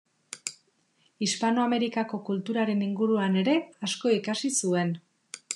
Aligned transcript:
Hispanoamerikako 1.25 2.21
kulturaren 2.31 2.83
inguruan 2.89 3.41
ere 3.45 3.57
asko 3.89 4.15
ikasi 4.19 4.55
zuen. 4.65 4.99